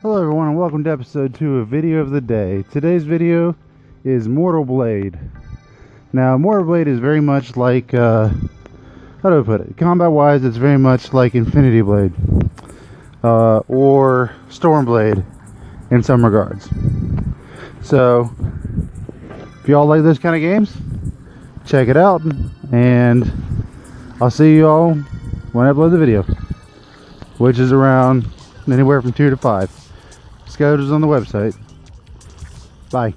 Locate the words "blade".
4.64-5.18, 6.62-6.86, 11.80-12.12